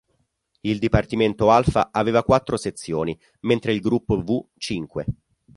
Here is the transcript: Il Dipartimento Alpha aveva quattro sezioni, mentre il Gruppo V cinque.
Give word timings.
Il 0.61 0.79
Dipartimento 0.79 1.51
Alpha 1.51 1.89
aveva 1.91 2.23
quattro 2.23 2.57
sezioni, 2.57 3.15
mentre 3.41 3.71
il 3.71 3.81
Gruppo 3.81 4.19
V 4.19 4.47
cinque. 4.57 5.05